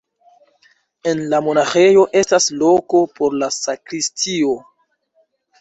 [1.11, 4.57] En la monaĥejo estas loko por la sakristio.